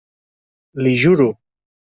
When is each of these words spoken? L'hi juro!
L'hi 0.81 0.95
juro! 1.03 1.31